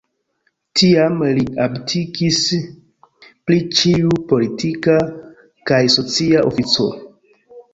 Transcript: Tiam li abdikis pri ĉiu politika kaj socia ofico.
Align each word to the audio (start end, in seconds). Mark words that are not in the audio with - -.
Tiam 0.79 1.19
li 1.39 1.43
abdikis 1.65 2.39
pri 3.49 3.59
ĉiu 3.81 4.17
politika 4.33 4.97
kaj 5.73 5.83
socia 5.99 6.43
ofico. 6.49 6.89